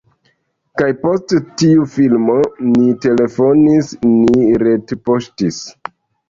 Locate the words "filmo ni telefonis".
1.95-3.93